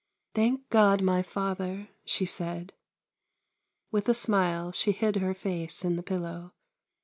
[0.33, 2.73] "Thank God, my father," she said.
[3.91, 6.53] With a smile she hid her face in the pillow.